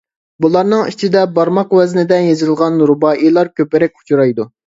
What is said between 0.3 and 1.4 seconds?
بۇلارنىڭ ئىچىدە